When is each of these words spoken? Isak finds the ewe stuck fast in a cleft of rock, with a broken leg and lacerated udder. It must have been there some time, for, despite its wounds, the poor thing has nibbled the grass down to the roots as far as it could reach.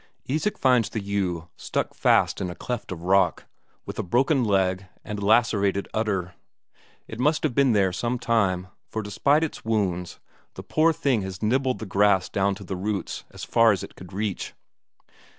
Isak 0.27 0.57
finds 0.57 0.89
the 0.89 0.99
ewe 0.99 1.49
stuck 1.55 1.93
fast 1.93 2.41
in 2.41 2.49
a 2.49 2.55
cleft 2.55 2.91
of 2.91 3.03
rock, 3.03 3.45
with 3.85 3.99
a 3.99 4.01
broken 4.01 4.43
leg 4.43 4.87
and 5.05 5.21
lacerated 5.21 5.87
udder. 5.93 6.33
It 7.07 7.19
must 7.19 7.43
have 7.43 7.53
been 7.53 7.73
there 7.73 7.93
some 7.93 8.17
time, 8.17 8.69
for, 8.87 9.03
despite 9.03 9.43
its 9.43 9.63
wounds, 9.63 10.19
the 10.55 10.63
poor 10.63 10.91
thing 10.91 11.21
has 11.21 11.43
nibbled 11.43 11.77
the 11.77 11.85
grass 11.85 12.29
down 12.29 12.55
to 12.55 12.63
the 12.63 12.75
roots 12.75 13.25
as 13.29 13.43
far 13.43 13.71
as 13.71 13.83
it 13.83 13.93
could 13.95 14.11
reach. 14.11 14.55